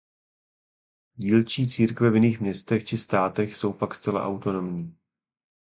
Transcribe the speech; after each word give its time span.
Dílčí 1.15 1.67
církve 1.67 2.09
v 2.09 2.15
jiných 2.15 2.39
městech 2.39 2.83
či 2.83 2.97
státech 2.97 3.55
jsou 3.57 3.73
pak 3.73 3.95
zcela 3.95 4.23
autonomní. 4.25 4.97